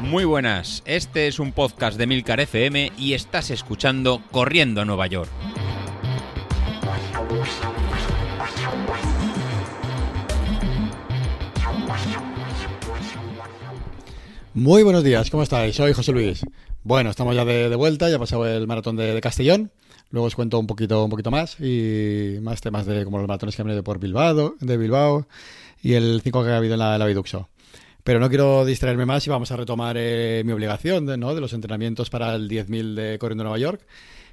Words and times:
Muy 0.00 0.24
buenas, 0.24 0.82
este 0.86 1.26
es 1.26 1.40
un 1.40 1.52
podcast 1.52 1.98
de 1.98 2.06
Milcar 2.06 2.38
FM 2.38 2.92
y 2.96 3.14
estás 3.14 3.50
escuchando 3.50 4.22
Corriendo 4.30 4.80
a 4.80 4.84
Nueva 4.84 5.08
York. 5.08 5.28
Muy 14.54 14.84
buenos 14.84 15.04
días, 15.04 15.28
¿cómo 15.28 15.42
estáis? 15.42 15.76
Soy 15.76 15.92
José 15.92 16.12
Luis. 16.12 16.40
Bueno, 16.82 17.10
estamos 17.10 17.34
ya 17.34 17.44
de, 17.44 17.74
vuelta, 17.74 18.08
ya 18.08 18.16
ha 18.16 18.18
pasado 18.20 18.46
el 18.46 18.66
maratón 18.66 18.96
de, 18.96 19.20
Castellón. 19.20 19.72
Luego 20.10 20.28
os 20.28 20.36
cuento 20.36 20.58
un 20.58 20.68
poquito, 20.68 21.04
un 21.04 21.10
poquito 21.10 21.30
más 21.30 21.60
y 21.60 22.38
más 22.40 22.60
temas 22.60 22.86
de 22.86 23.04
como 23.04 23.18
los 23.18 23.26
maratones 23.26 23.56
que 23.56 23.62
han 23.62 23.66
venido 23.66 23.82
por 23.82 23.98
Bilbao, 23.98 24.54
de 24.60 24.76
Bilbao 24.76 25.26
y 25.86 25.94
el 25.94 26.20
5 26.20 26.42
que 26.42 26.50
ha 26.50 26.56
habido 26.56 26.74
en 26.74 26.80
la, 26.80 26.98
la 26.98 27.06
Viduxo. 27.06 27.48
Pero 28.02 28.18
no 28.18 28.28
quiero 28.28 28.64
distraerme 28.64 29.06
más 29.06 29.24
y 29.26 29.30
vamos 29.30 29.52
a 29.52 29.56
retomar 29.56 29.96
eh, 29.96 30.42
mi 30.44 30.50
obligación 30.50 31.06
de, 31.06 31.16
¿no? 31.16 31.32
de 31.32 31.40
los 31.40 31.52
entrenamientos 31.52 32.10
para 32.10 32.34
el 32.34 32.48
10.000 32.48 32.94
de 32.94 33.18
Corriendo 33.18 33.44
Nueva 33.44 33.58
York 33.58 33.86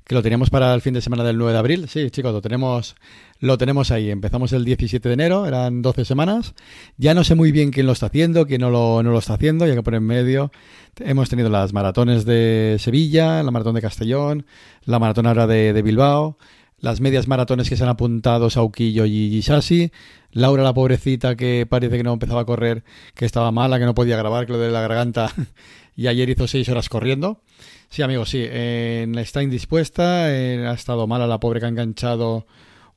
que 0.06 0.16
lo 0.16 0.22
teníamos 0.22 0.50
para 0.50 0.74
el 0.74 0.82
fin 0.82 0.94
de 0.94 1.02
semana 1.02 1.24
del 1.24 1.38
9 1.38 1.54
de 1.54 1.60
abril. 1.60 1.90
Sí, 1.90 2.10
chicos, 2.12 2.34
lo 2.34 2.42
tenemos, 2.42 2.96
lo 3.40 3.58
tenemos 3.58 3.92
ahí. 3.92 4.10
Empezamos 4.10 4.52
el 4.52 4.66
17 4.66 5.08
de 5.08 5.14
enero, 5.14 5.46
eran 5.46 5.82
12 5.82 6.06
semanas. 6.06 6.54
Ya 6.98 7.14
no 7.14 7.24
sé 7.24 7.36
muy 7.36 7.52
bien 7.52 7.72
quién 7.72 7.86
lo 7.86 7.94
está 7.94 8.08
haciendo, 8.08 8.46
quién 8.46 8.62
no 8.62 8.70
lo, 8.70 9.02
no 9.02 9.12
lo 9.12 9.20
está 9.20 9.36
haciendo, 9.36 9.66
ya 9.66 9.76
que 9.76 9.84
por 9.84 9.96
en 9.96 10.04
medio 10.04 10.52
hemos 11.00 11.30
tenido 11.30 11.50
las 11.50 11.74
maratones 11.74 12.26
de 12.26 12.78
Sevilla, 12.80 13.44
la 13.44 13.52
maratón 13.52 13.76
de 13.76 13.82
Castellón, 13.82 14.46
la 14.84 15.00
maratón 15.00 15.26
ahora 15.26 15.48
de, 15.48 15.82
Bilbao, 15.82 16.38
las 16.84 17.00
medias 17.00 17.30
maratones 17.30 17.70
que 17.70 17.78
se 17.78 17.84
han 17.84 17.90
apuntado 17.90 18.50
Sauquillo 18.50 19.06
y 19.06 19.30
Gisasi, 19.30 19.94
Laura 20.32 20.64
la 20.64 20.74
pobrecita 20.74 21.38
que 21.38 21.66
parece 21.66 21.96
que 21.96 22.04
no 22.04 22.12
empezaba 22.12 22.42
a 22.42 22.46
correr, 22.46 22.84
que 23.16 23.24
estaba 23.24 23.52
mala, 23.52 23.80
que 23.80 23.86
no 23.86 23.96
podía 23.96 24.18
grabar, 24.18 24.46
que 24.46 24.52
lo 24.52 24.60
de 24.60 24.70
la 24.70 24.82
garganta, 24.82 25.32
y 25.96 26.08
ayer 26.08 26.30
hizo 26.30 26.46
seis 26.46 26.68
horas 26.68 26.90
corriendo. 26.90 27.40
Sí, 27.88 28.02
amigos, 28.02 28.32
sí. 28.32 28.46
está 28.46 29.42
indispuesta. 29.42 30.26
ha 30.26 30.74
estado 30.74 31.08
mala 31.08 31.26
la 31.26 31.40
pobre 31.40 31.62
que 31.62 31.68
ha 31.68 31.70
enganchado 31.70 32.48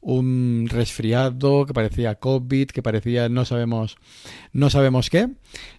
un 0.01 0.67
resfriado 0.69 1.65
que 1.65 1.73
parecía 1.73 2.17
COVID, 2.17 2.67
que 2.67 2.83
parecía 2.83 3.29
no 3.29 3.45
sabemos, 3.45 3.99
no 4.53 4.69
sabemos 4.69 5.11
qué. 5.11 5.29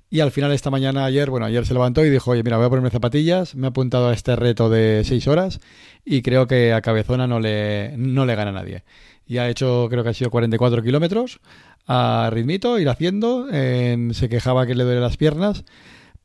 Y 0.09 0.21
al 0.21 0.31
final 0.31 0.51
esta 0.53 0.69
mañana, 0.71 1.05
ayer, 1.05 1.29
bueno, 1.29 1.45
ayer 1.45 1.65
se 1.65 1.73
levantó 1.73 2.05
y 2.05 2.09
dijo, 2.09 2.31
oye, 2.31 2.43
mira, 2.43 2.57
voy 2.57 2.65
a 2.65 2.69
ponerme 2.69 2.89
zapatillas, 2.89 3.55
me 3.55 3.67
he 3.67 3.69
apuntado 3.69 4.07
a 4.07 4.13
este 4.13 4.35
reto 4.35 4.69
de 4.69 5.03
seis 5.03 5.27
horas 5.27 5.59
y 6.05 6.21
creo 6.21 6.47
que 6.47 6.71
a 6.73 6.81
Cabezona 6.81 7.27
no 7.27 7.39
le, 7.39 7.93
no 7.97 8.25
le 8.25 8.35
gana 8.35 8.51
a 8.51 8.53
nadie. 8.53 8.83
Y 9.25 9.39
ha 9.39 9.49
hecho, 9.49 9.87
creo 9.89 10.03
que 10.03 10.09
ha 10.09 10.13
sido 10.13 10.31
44 10.31 10.81
kilómetros 10.81 11.41
a 11.87 12.29
ritmito, 12.31 12.79
ir 12.79 12.87
haciendo, 12.87 13.47
se 13.49 14.29
quejaba 14.29 14.65
que 14.65 14.75
le 14.75 14.85
duele 14.85 15.01
las 15.01 15.17
piernas 15.17 15.65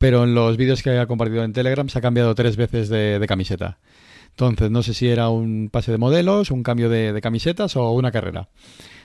pero 0.03 0.25
en 0.25 0.35
los 0.35 0.57
vídeos 0.57 0.83
que 0.83 0.99
ha 0.99 1.07
compartido 1.07 1.45
en 1.45 1.53
Telegram 1.53 1.87
se 1.87 1.97
ha 1.97 2.01
cambiado 2.01 2.35
tres 2.35 2.57
veces 2.57 2.89
de, 2.89 3.23
camiseta. 3.25 3.77
Entonces, 4.31 4.69
no 4.69 4.83
sé 4.83 4.93
si 4.93 5.07
era 5.07 5.29
un 5.29 5.69
pase 5.71 5.93
de 5.93 5.97
modelos, 5.97 6.51
un 6.51 6.61
cambio 6.61 6.89
de, 6.89 7.17
camisetas 7.21 7.77
o 7.77 7.89
una 7.91 8.11
carrera. 8.11 8.49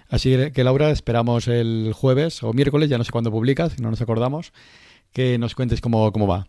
Así 0.09 0.35
que, 0.53 0.65
Laura, 0.65 0.91
esperamos 0.91 1.49
el 1.49 1.93
jueves 1.95 2.43
o 2.43 2.53
miércoles, 2.53 2.89
ya 2.89 2.99
no 2.99 3.05
sé 3.05 3.13
cuándo 3.13 3.31
publicas, 3.31 3.73
si 3.75 3.83
no 3.83 3.91
nos 3.91 4.01
acordamos, 4.01 4.53
que 5.13 5.39
nos 5.39 5.55
cuentes 5.55 5.81
cómo, 5.81 6.13
cómo 6.13 6.27
va. 6.27 6.47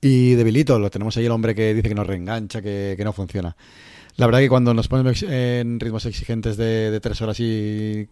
Y 0.00 0.34
debilito, 0.34 0.78
lo 0.78 0.90
tenemos 0.90 1.16
ahí 1.16 1.26
el 1.26 1.32
hombre 1.32 1.54
que 1.54 1.74
dice 1.74 1.88
que 1.88 1.94
nos 1.94 2.06
reengancha, 2.06 2.62
que, 2.62 3.00
no 3.02 3.12
funciona. 3.12 3.56
La 4.16 4.26
verdad 4.26 4.40
que 4.40 4.48
cuando 4.48 4.72
nos 4.74 4.88
ponemos 4.88 5.22
en 5.22 5.78
ritmos 5.78 6.06
exigentes 6.06 6.56
de, 6.56 6.98
tres 7.00 7.20
horas 7.20 7.38
y, 7.40 8.08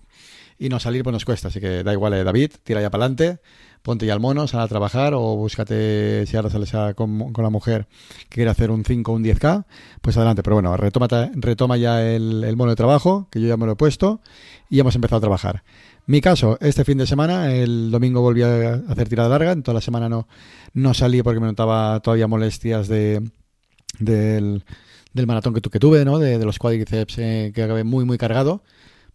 y, 0.59 0.69
no 0.69 0.79
salir, 0.81 1.03
pues 1.03 1.13
nos 1.13 1.25
cuesta. 1.25 1.49
Así 1.49 1.61
que 1.61 1.83
da 1.83 1.93
igual, 1.93 2.15
eh, 2.15 2.25
David, 2.25 2.53
tira 2.65 2.81
ya 2.81 2.91
para 2.91 3.05
adelante 3.05 3.41
ponte 3.85 4.07
ya 4.07 4.15
al 4.15 4.21
mono, 4.21 4.49
sal 4.49 4.63
a 4.63 4.67
trabajar 4.67 5.13
o 5.13 5.37
búscate, 5.37 6.25
si 6.27 6.37
ahora 6.37 6.49
sales 6.49 6.73
con, 6.97 7.33
la 7.37 7.51
mujer 7.51 7.87
que 8.31 8.37
quiere 8.37 8.51
hacer 8.51 8.71
un 8.71 8.83
5 8.83 9.13
o 9.13 9.15
un 9.15 9.23
10K, 9.23 9.67
pues 10.01 10.17
adelante. 10.17 10.43
Pero 10.43 10.57
bueno, 10.57 10.75
retoma, 10.79 11.07
retoma 11.35 11.77
ya 11.77 12.03
el, 12.03 12.57
mono 12.57 12.71
de 12.71 12.77
trabajo, 12.77 13.29
que 13.31 13.43
yo 13.43 13.47
ya 13.47 13.59
me 13.59 13.67
lo 13.67 13.73
he 13.73 13.77
puesto, 13.77 14.23
y 14.71 14.81
hemos 14.81 14.95
empezado 14.95 15.19
a 15.19 15.21
trabajar. 15.21 15.65
Mi 16.07 16.23
caso, 16.23 16.57
este 16.63 16.83
fin 16.85 16.97
de 16.97 17.07
semana, 17.07 17.53
el 17.55 17.91
domingo 17.91 18.23
volví 18.23 18.43
a 18.43 18.73
hacer 18.89 19.07
tirada 19.11 19.29
larga, 19.29 19.53
en 19.53 19.63
toda 19.63 19.75
la 19.75 19.81
semana 19.83 20.09
no, 20.09 20.29
no 20.73 20.95
salí 20.95 21.23
porque 21.23 21.41
me 21.41 21.47
notaba 21.47 22.01
todavía 22.01 22.27
molestias 22.27 22.89
de, 22.89 23.23
del, 23.99 24.65
maratón 25.27 25.53
que, 25.53 25.61
que 25.61 25.79
tuve, 25.79 26.07
¿no? 26.07 26.19
De, 26.19 26.43
los 26.43 26.59
cuádriceps 26.59 27.19
eh, 27.19 27.53
que 27.55 27.63
acabé 27.63 27.85
muy, 27.85 28.07
muy 28.07 28.17
cargado, 28.17 28.63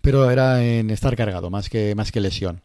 pero 0.02 0.30
era 0.30 0.64
en 0.64 0.90
estar 0.90 1.16
cargado, 1.16 1.50
más 1.50 1.70
que, 1.70 1.96
más 1.96 2.12
que 2.12 2.22
lesión. 2.22 2.62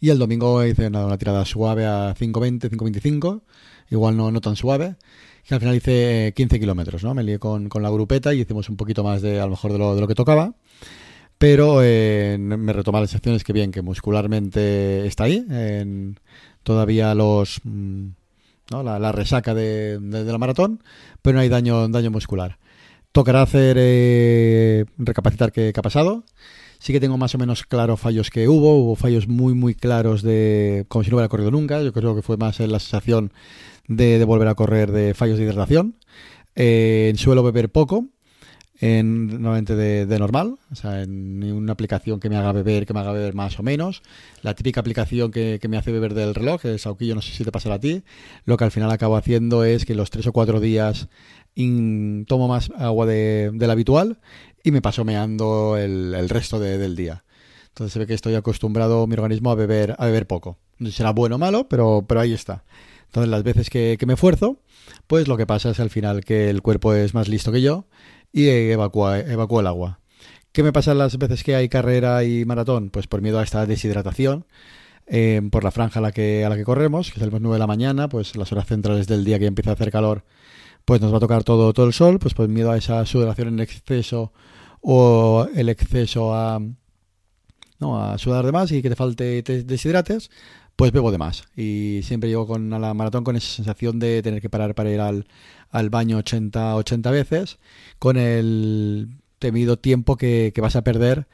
Y 0.00 0.10
el 0.10 0.18
domingo 0.18 0.64
hice 0.64 0.88
una, 0.88 1.16
tirada 1.18 1.44
suave 1.44 1.86
a 1.86 2.14
5.20, 2.14 2.70
5.25, 2.70 3.42
igual 3.90 4.16
no, 4.16 4.30
no 4.30 4.40
tan 4.40 4.56
suave. 4.56 4.96
Y 5.48 5.54
al 5.54 5.60
final 5.60 5.76
hice 5.76 6.32
15 6.36 6.60
kilómetros, 6.60 7.04
¿no? 7.04 7.14
Me 7.14 7.22
lié 7.22 7.38
con, 7.38 7.70
la 7.80 7.90
grupeta 7.90 8.34
y 8.34 8.40
hicimos 8.40 8.68
un 8.68 8.76
poquito 8.76 9.04
más 9.04 9.22
de, 9.22 9.40
a 9.40 9.44
lo 9.44 9.50
mejor, 9.50 9.72
de 9.72 9.78
lo, 9.78 9.94
de 9.94 10.00
lo 10.00 10.08
que 10.08 10.14
tocaba. 10.14 10.54
Pero 11.38 11.80
eh, 11.82 12.36
me 12.38 12.72
retoma 12.72 13.00
las 13.00 13.10
secciones 13.10 13.44
que 13.44 13.52
bien, 13.52 13.70
que 13.70 13.82
muscularmente 13.82 15.06
está 15.06 15.24
ahí. 15.24 15.46
Todavía 16.62 17.14
los... 17.14 17.60
Mm, 17.64 18.08
¿no? 18.70 18.82
la, 18.82 19.12
resaca 19.12 19.54
de, 19.54 19.98
la 20.00 20.38
maratón, 20.38 20.82
pero 21.22 21.36
no 21.36 21.40
hay 21.40 21.48
daño, 21.48 21.88
daño 21.88 22.10
muscular. 22.10 22.58
Tocará 23.16 23.40
hacer 23.40 23.78
eh, 23.80 24.84
recapacitar 24.98 25.50
qué, 25.50 25.72
ha 25.74 25.80
pasado 25.80 26.22
Sí 26.78 26.92
que 26.92 27.00
tengo 27.00 27.16
más 27.16 27.34
o 27.34 27.38
menos 27.38 27.64
claro 27.64 27.96
fallos 27.96 28.28
que 28.28 28.46
hubo, 28.46 28.76
hubo 28.76 28.94
fallos 28.94 29.26
muy 29.26 29.54
muy 29.54 29.74
claros 29.74 30.20
de 30.20 30.84
como 30.88 31.02
si 31.02 31.08
no 31.08 31.16
hubiera 31.16 31.30
corrido 31.30 31.50
nunca, 31.50 31.80
yo 31.80 31.94
creo 31.94 32.14
que 32.14 32.20
fue 32.20 32.36
más 32.36 32.60
la 32.60 32.78
sensación 32.78 33.32
de, 33.88 34.22
volver 34.26 34.48
a 34.48 34.54
correr 34.54 34.92
de 34.92 35.14
fallos 35.14 35.38
de 35.38 35.44
hidratación. 35.44 35.96
Eh, 36.56 37.14
suelo 37.16 37.42
beber 37.42 37.70
poco, 37.70 38.04
en, 38.80 39.28
normalmente 39.28 39.74
de, 39.74 40.18
normal, 40.18 40.58
o 40.70 40.74
sea, 40.74 41.02
en 41.02 41.42
una 41.52 41.72
aplicación 41.72 42.20
que 42.20 42.28
me 42.28 42.36
haga 42.36 42.52
beber, 42.52 42.84
que 42.84 42.92
me 42.92 43.00
haga 43.00 43.12
beber 43.12 43.34
más 43.34 43.58
o 43.58 43.62
menos. 43.62 44.02
La 44.42 44.54
típica 44.54 44.80
aplicación 44.80 45.30
que, 45.30 45.58
me 45.68 45.78
hace 45.78 45.92
beber 45.92 46.14
del 46.14 46.34
reloj, 46.34 46.66
el 46.66 46.78
Sauquillo, 46.78 47.14
no 47.14 47.22
sé 47.22 47.32
si 47.32 47.44
te 47.44 47.52
pasará 47.52 47.76
a 47.76 47.80
ti, 47.80 48.02
lo 48.44 48.56
que 48.56 48.64
al 48.64 48.70
final 48.70 48.90
acabo 48.90 49.16
haciendo 49.16 49.64
es 49.64 49.86
que 49.86 49.94
los 49.94 50.10
tres 50.10 50.26
o 50.26 50.32
cuatro 50.32 50.60
días 50.60 51.08
tomo 52.26 52.48
más 52.48 52.70
agua 52.76 53.06
de, 53.06 53.50
del 53.54 53.70
habitual 53.70 54.18
y 54.62 54.70
me 54.70 54.82
paso 54.82 55.04
meando 55.04 55.76
el, 55.76 56.28
resto 56.28 56.60
del 56.60 56.96
día. 56.96 57.24
Entonces 57.68 57.92
se 57.92 57.98
ve 57.98 58.06
que 58.06 58.14
estoy 58.14 58.34
acostumbrado 58.34 59.06
mi 59.06 59.14
organismo 59.14 59.50
a 59.50 59.54
beber, 59.54 59.94
a 59.98 60.06
beber 60.06 60.26
poco. 60.26 60.58
Será 60.90 61.12
bueno 61.12 61.36
o 61.36 61.38
malo, 61.38 61.68
pero, 61.68 62.04
pero 62.06 62.20
ahí 62.20 62.32
está. 62.32 62.64
Entonces 63.06 63.30
las 63.30 63.42
veces 63.42 63.70
que, 63.70 63.98
me 64.06 64.14
esfuerzo, 64.14 64.58
pues 65.06 65.28
lo 65.28 65.36
que 65.36 65.46
pasa 65.46 65.70
es 65.70 65.80
al 65.80 65.90
final 65.90 66.24
que 66.24 66.50
el 66.50 66.62
cuerpo 66.62 66.94
es 66.94 67.14
más 67.14 67.28
listo 67.28 67.52
que 67.52 67.62
yo 67.62 67.86
y 68.32 68.48
evacúa, 68.48 69.20
evacúa 69.20 69.60
el 69.60 69.66
agua. 69.66 70.00
¿Qué 70.52 70.62
me 70.62 70.72
pasa 70.72 70.94
las 70.94 71.18
veces 71.18 71.44
que 71.44 71.54
hay 71.54 71.68
carrera 71.68 72.24
y 72.24 72.44
maratón? 72.44 72.90
Pues 72.90 73.06
por 73.06 73.20
miedo 73.20 73.38
a 73.38 73.42
esta 73.42 73.66
deshidratación, 73.66 74.46
eh, 75.06 75.40
por 75.50 75.62
la 75.62 75.70
franja 75.70 76.00
a 76.00 76.02
la, 76.02 76.12
que, 76.12 76.44
a 76.44 76.48
la 76.48 76.56
que 76.56 76.64
corremos, 76.64 77.12
que 77.12 77.20
es 77.20 77.22
el 77.22 77.30
9 77.30 77.54
de 77.54 77.58
la 77.58 77.66
mañana, 77.66 78.08
pues 78.08 78.36
las 78.36 78.52
horas 78.52 78.66
centrales 78.66 79.06
del 79.06 79.24
día 79.24 79.38
que 79.38 79.46
empieza 79.46 79.70
a 79.70 79.74
hacer 79.74 79.90
calor, 79.90 80.24
pues 80.86 81.00
nos 81.00 81.12
va 81.12 81.18
a 81.18 81.20
tocar 81.20 81.44
todo, 81.44 81.72
todo 81.74 81.86
el 81.86 81.92
sol, 81.92 82.18
pues 82.18 82.32
por 82.32 82.48
miedo 82.48 82.70
a 82.70 82.78
esa 82.78 83.04
sudoración 83.04 83.48
en 83.48 83.60
exceso 83.60 84.32
o 84.80 85.48
el 85.54 85.68
exceso 85.68 86.32
a, 86.32 86.60
no, 87.80 88.02
a 88.02 88.16
sudar 88.18 88.46
de 88.46 88.52
más 88.52 88.70
y 88.70 88.82
que 88.82 88.88
te 88.88 88.96
falte 88.96 89.42
te 89.42 89.64
deshidrates, 89.64 90.30
pues 90.76 90.92
bebo 90.92 91.10
de 91.10 91.18
más. 91.18 91.44
Y 91.56 92.00
siempre 92.04 92.28
llego 92.28 92.46
con 92.46 92.72
a 92.72 92.78
la 92.78 92.94
maratón 92.94 93.24
con 93.24 93.34
esa 93.36 93.48
sensación 93.48 93.98
de 93.98 94.22
tener 94.22 94.40
que 94.40 94.48
parar 94.48 94.76
para 94.76 94.90
ir 94.90 95.00
al, 95.00 95.26
al 95.70 95.90
baño 95.90 96.18
80, 96.18 96.76
80 96.76 97.10
veces, 97.10 97.58
con 97.98 98.16
el 98.16 99.08
temido 99.40 99.78
tiempo 99.78 100.16
que, 100.16 100.52
que 100.54 100.60
vas 100.60 100.76
a 100.76 100.82
perder 100.82 101.26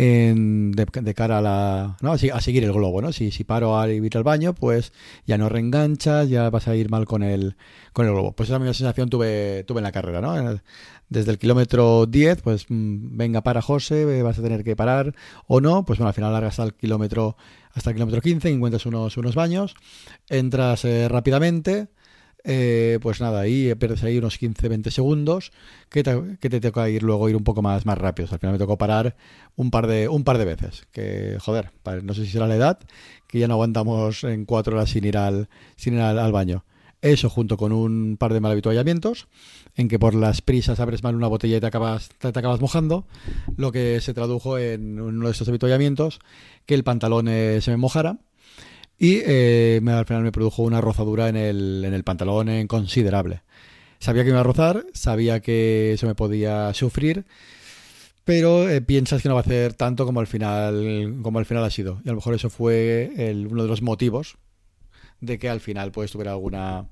en, 0.00 0.70
de, 0.70 1.14
cara 1.14 1.38
a 1.38 1.42
la 1.42 1.96
¿no? 2.02 2.12
a, 2.12 2.18
seguir 2.18 2.62
el 2.62 2.72
globo, 2.72 3.02
¿no? 3.02 3.12
Si, 3.12 3.32
si 3.32 3.42
paro 3.42 3.80
a 3.80 3.90
ir 3.90 4.16
al 4.16 4.22
baño, 4.22 4.54
pues 4.54 4.92
ya 5.26 5.36
no 5.38 5.48
reenganchas, 5.48 6.28
ya 6.28 6.50
vas 6.50 6.68
a 6.68 6.76
ir 6.76 6.88
mal 6.88 7.04
con 7.04 7.24
el, 7.24 7.56
con 7.92 8.06
el 8.06 8.12
globo. 8.12 8.30
Pues 8.30 8.48
esa 8.48 8.60
misma 8.60 8.74
sensación 8.74 9.10
tuve, 9.10 9.64
tuve 9.64 9.80
en 9.80 9.82
la 9.82 9.90
carrera, 9.90 10.20
¿no? 10.20 10.60
Desde 11.08 11.32
el 11.32 11.38
kilómetro 11.38 12.06
10, 12.06 12.42
pues 12.42 12.66
mm, 12.68 13.16
venga 13.16 13.42
para 13.42 13.60
José, 13.60 14.22
vas 14.22 14.38
a 14.38 14.42
tener 14.42 14.62
que 14.62 14.76
parar 14.76 15.16
o 15.48 15.60
no, 15.60 15.84
pues 15.84 15.98
bueno, 15.98 16.08
al 16.08 16.14
final 16.14 16.32
largas 16.32 16.60
el 16.60 16.74
kilómetro 16.74 17.36
hasta 17.72 17.90
el 17.90 17.96
kilómetro 17.96 18.20
15, 18.20 18.50
encuentras 18.50 18.86
unos, 18.86 19.16
unos 19.16 19.34
baños, 19.34 19.74
entras 20.28 20.84
eh, 20.84 21.08
rápidamente, 21.08 21.88
eh, 22.44 22.98
pues 23.02 23.20
nada, 23.20 23.40
ahí 23.40 23.74
pierdes 23.74 24.02
ahí 24.04 24.18
unos 24.18 24.40
15-20 24.40 24.90
segundos 24.90 25.52
que 25.88 26.02
te, 26.02 26.60
toca 26.60 26.88
ir 26.88 27.02
luego 27.02 27.28
ir 27.28 27.36
un 27.36 27.44
poco 27.44 27.62
más, 27.62 27.84
más 27.84 27.98
rápido. 27.98 28.28
Al 28.30 28.38
final 28.38 28.52
me 28.52 28.58
tocó 28.58 28.78
parar 28.78 29.16
un 29.56 29.70
par 29.70 29.86
de, 29.86 30.08
un 30.08 30.24
par 30.24 30.38
de 30.38 30.44
veces. 30.44 30.86
Que, 30.92 31.36
joder, 31.40 31.72
no 32.02 32.14
sé 32.14 32.24
si 32.24 32.32
será 32.32 32.46
la 32.46 32.56
edad, 32.56 32.78
que 33.26 33.38
ya 33.38 33.48
no 33.48 33.54
aguantamos 33.54 34.24
en 34.24 34.44
cuatro 34.44 34.76
horas 34.76 34.90
sin 34.90 35.04
ir 35.04 35.18
al, 35.18 35.48
sin 35.76 35.94
ir 35.94 36.00
al, 36.00 36.32
baño. 36.32 36.64
Eso 37.00 37.30
junto 37.30 37.56
con 37.56 37.70
un 37.72 38.16
par 38.18 38.32
de 38.32 38.40
mal 38.40 38.52
habituallamientos, 38.52 39.28
en 39.76 39.88
que 39.88 40.00
por 40.00 40.14
las 40.14 40.42
prisas 40.42 40.80
abres 40.80 41.04
mal 41.04 41.14
una 41.14 41.28
botella 41.28 41.58
y 41.58 41.60
te 41.60 41.66
acabas, 41.66 42.08
te, 42.18 42.28
acabas 42.28 42.60
mojando, 42.60 43.06
lo 43.56 43.70
que 43.70 44.00
se 44.00 44.14
tradujo 44.14 44.58
en 44.58 45.00
uno 45.00 45.26
de 45.26 45.32
estos 45.32 45.48
habituallamientos, 45.48 46.18
que 46.66 46.74
el 46.74 46.82
pantalón 46.82 47.28
eh, 47.28 47.60
se 47.60 47.70
me 47.70 47.76
mojara 47.76 48.18
y 48.98 49.20
eh, 49.24 49.80
al 49.86 50.06
final 50.06 50.22
me 50.22 50.32
produjo 50.32 50.62
una 50.62 50.80
rozadura 50.80 51.28
en 51.28 51.36
el, 51.36 51.84
en 51.84 51.94
el 51.94 52.04
pantalón 52.04 52.48
en 52.48 52.66
considerable. 52.66 53.42
Sabía 54.00 54.24
que 54.24 54.30
iba 54.30 54.40
a 54.40 54.44
rozar, 54.44 54.84
sabía 54.92 55.40
que 55.40 55.92
eso 55.92 56.06
me 56.06 56.14
podía 56.14 56.72
sufrir, 56.74 57.24
pero 58.24 58.68
eh, 58.68 58.80
piensas 58.80 59.22
que 59.22 59.28
no 59.28 59.34
va 59.34 59.40
a 59.40 59.44
hacer 59.44 59.74
tanto 59.74 60.04
como 60.04 60.20
al 60.20 60.26
final 60.26 61.16
como 61.22 61.38
al 61.38 61.46
final 61.46 61.64
ha 61.64 61.70
sido. 61.70 62.00
Y 62.04 62.08
a 62.08 62.12
lo 62.12 62.16
mejor 62.16 62.34
eso 62.34 62.50
fue 62.50 63.12
el, 63.16 63.46
uno 63.46 63.62
de 63.62 63.68
los 63.68 63.82
motivos 63.82 64.36
de 65.20 65.38
que 65.38 65.48
al 65.48 65.60
final 65.60 65.90
pues 65.92 66.12
tuviera 66.12 66.32
alguna 66.32 66.88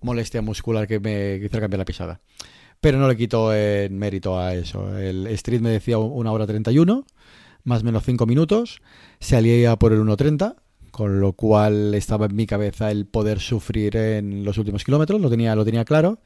molestia 0.00 0.42
muscular 0.42 0.86
que 0.86 1.00
me 1.00 1.36
hiciera 1.36 1.60
cambiar 1.60 1.78
la 1.78 1.84
pisada. 1.84 2.20
Pero 2.80 2.98
no 2.98 3.08
le 3.08 3.16
quito 3.16 3.54
en 3.54 3.98
mérito 3.98 4.38
a 4.38 4.54
eso. 4.54 4.96
El 4.98 5.26
Street 5.28 5.60
me 5.60 5.70
decía 5.70 5.98
una 5.98 6.30
hora 6.30 6.46
31, 6.46 7.04
más 7.64 7.82
o 7.82 7.84
menos 7.84 8.04
5 8.04 8.24
minutos. 8.26 8.80
Se 9.18 9.36
alía 9.36 9.76
por 9.76 9.92
el 9.92 10.00
1.30, 10.00 10.54
con 10.98 11.20
lo 11.20 11.32
cual 11.34 11.94
estaba 11.94 12.26
en 12.26 12.34
mi 12.34 12.44
cabeza 12.44 12.90
el 12.90 13.06
poder 13.06 13.38
sufrir 13.38 13.96
en 13.96 14.44
los 14.44 14.58
últimos 14.58 14.82
kilómetros. 14.82 15.20
Lo 15.20 15.30
tenía, 15.30 15.54
lo 15.54 15.64
tenía 15.64 15.84
claro. 15.84 16.18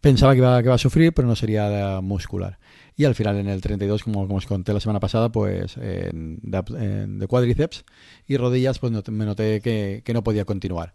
Pensaba 0.00 0.32
que 0.32 0.38
iba, 0.38 0.58
que 0.62 0.68
iba 0.68 0.74
a 0.74 0.78
sufrir, 0.78 1.12
pero 1.12 1.28
no 1.28 1.36
sería 1.36 2.00
muscular. 2.00 2.58
Y 2.96 3.04
al 3.04 3.14
final 3.14 3.36
en 3.36 3.46
el 3.46 3.60
32, 3.60 4.04
como, 4.04 4.26
como 4.26 4.36
os 4.36 4.46
conté 4.46 4.72
la 4.72 4.80
semana 4.80 5.00
pasada, 5.00 5.30
pues 5.30 5.76
en, 5.76 6.38
de, 6.40 7.26
cuádriceps 7.26 7.84
y 8.26 8.38
rodillas, 8.38 8.78
pues 8.78 8.90
me 9.10 9.26
noté 9.26 9.60
que, 9.60 10.00
que 10.02 10.14
no 10.14 10.24
podía 10.24 10.46
continuar. 10.46 10.94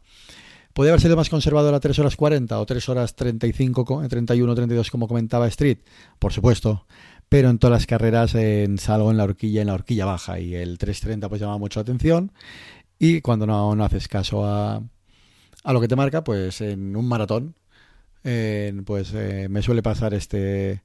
¿Podría 0.73 0.93
haber 0.93 1.01
sido 1.01 1.15
más 1.15 1.29
conservador 1.29 1.75
a 1.75 1.79
3 1.79 1.99
horas 1.99 2.15
40 2.15 2.59
o 2.59 2.65
3 2.65 2.89
horas 2.89 3.15
35, 3.15 4.07
31, 4.09 4.55
32 4.55 4.89
como 4.89 5.07
comentaba 5.07 5.47
Street? 5.47 5.77
Por 6.17 6.33
supuesto. 6.33 6.87
Pero 7.31 7.49
en 7.49 7.59
todas 7.59 7.71
las 7.71 7.85
carreras 7.85 8.35
salgo 8.77 9.09
en 9.09 9.15
la 9.15 9.23
horquilla, 9.23 9.61
en 9.61 9.67
la 9.67 9.73
horquilla 9.73 10.03
baja 10.03 10.41
y 10.41 10.53
el 10.53 10.77
3.30 10.77 11.29
pues 11.29 11.39
llama 11.39 11.57
mucho 11.57 11.79
la 11.79 11.83
atención. 11.83 12.33
Y 13.03 13.21
cuando 13.21 13.47
no, 13.47 13.75
no 13.75 13.83
haces 13.83 14.07
caso 14.07 14.45
a, 14.45 14.79
a, 15.63 15.73
lo 15.73 15.81
que 15.81 15.87
te 15.87 15.95
marca, 15.95 16.23
pues 16.23 16.61
en 16.61 16.95
un 16.95 17.07
maratón, 17.07 17.55
pues 18.21 19.11
eh, 19.15 19.47
me 19.49 19.63
suele 19.63 19.81
pasar 19.81 20.13
este, 20.13 20.83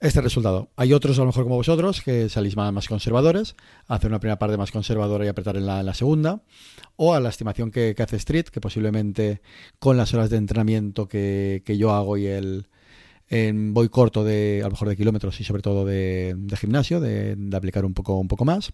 este 0.00 0.22
resultado. 0.22 0.70
Hay 0.74 0.94
otros, 0.94 1.18
a 1.18 1.20
lo 1.20 1.26
mejor 1.26 1.44
como 1.44 1.56
vosotros, 1.56 2.00
que 2.00 2.30
salís 2.30 2.56
más, 2.56 2.88
conservadores, 2.88 3.56
hacer 3.88 4.08
una 4.08 4.20
primera 4.20 4.38
parte 4.38 4.56
más 4.56 4.72
conservadora 4.72 5.26
y 5.26 5.28
apretar 5.28 5.58
en 5.58 5.66
la, 5.66 5.92
segunda, 5.92 6.40
o 6.96 7.12
a 7.12 7.20
la 7.20 7.28
estimación 7.28 7.70
que, 7.70 7.94
hace 7.98 8.16
Street, 8.16 8.46
que 8.46 8.62
posiblemente 8.62 9.42
con 9.78 9.98
las 9.98 10.14
horas 10.14 10.30
de 10.30 10.38
entrenamiento 10.38 11.08
que, 11.08 11.62
yo 11.78 11.92
hago 11.92 12.16
y 12.16 12.24
el 12.24 12.68
en 13.30 13.74
voy 13.74 13.90
corto 13.90 14.24
de 14.24 14.60
a 14.62 14.64
lo 14.64 14.70
mejor 14.70 14.88
de 14.88 14.96
kilómetros 14.96 15.38
y 15.38 15.44
sobre 15.44 15.60
todo 15.60 15.84
de, 15.84 16.34
gimnasio, 16.58 17.00
de, 17.00 17.36
aplicar 17.52 17.84
un 17.84 17.92
poco, 17.92 18.18
un 18.18 18.28
poco 18.28 18.46
más. 18.46 18.72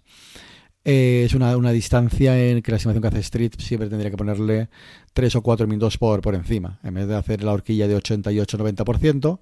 Eh, 0.85 1.23
es 1.25 1.35
una, 1.35 1.55
distancia 1.73 2.39
en 2.39 2.61
que 2.61 2.71
la 2.71 2.77
estimación 2.77 3.01
que 3.01 3.09
hace 3.09 3.21
Street 3.21 3.53
siempre 3.59 3.89
tendría 3.89 4.11
que 4.11 4.19
ponerle 4.19 4.69
3 5.15 5.37
o 5.37 5.43
4 5.43 5.67
minutos 5.67 5.97
por, 5.97 6.21
por 6.21 6.35
encima. 6.35 6.79
En 6.83 6.95
vez 6.95 7.09
de 7.09 7.17
hacer 7.17 7.43
la 7.43 7.53
horquilla 7.53 7.89
de 7.89 7.97
88-90%, 7.97 9.41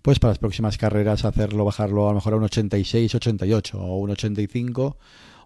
pues 0.00 0.18
para 0.18 0.30
las 0.30 0.38
próximas 0.38 0.78
carreras 0.78 1.26
hacerlo, 1.26 1.64
bajarlo 1.64 2.06
a 2.06 2.12
lo 2.12 2.16
mejor 2.16 2.32
a 2.32 2.36
un 2.36 2.44
86, 2.44 3.14
88 3.14 3.78
o 3.78 3.98
un 3.98 4.10
85, 4.10 4.96